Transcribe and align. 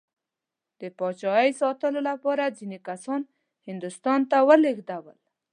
د 0.81 0.83
پاچایۍ 0.97 1.49
ساتلو 1.61 1.99
لپاره 2.09 2.55
ځینې 2.57 2.77
کسان 2.87 3.21
هندوستان 3.67 4.19
ته 4.31 4.37
ولېږدول. 4.47 5.17